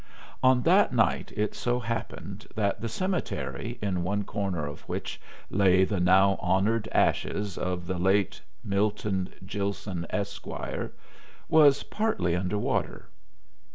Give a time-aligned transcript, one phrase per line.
[0.41, 5.83] On that night it so happened that the cemetery in one corner of which lay
[5.83, 10.47] the now honored ashes of the late Milton Gilson, Esq.,
[11.49, 13.09] was partly under water.